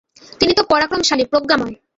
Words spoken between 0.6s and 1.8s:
পরাক্রমশালী, প্রজ্ঞাময়।